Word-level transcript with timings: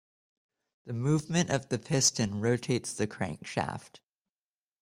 The 0.87 0.93
movement 0.93 1.51
of 1.51 1.69
the 1.69 1.77
piston 1.77 2.41
rotates 2.41 2.91
the 2.91 3.05
crank 3.05 3.45
shaft. 3.45 4.01